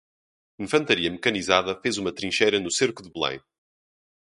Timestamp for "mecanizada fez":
1.11-1.99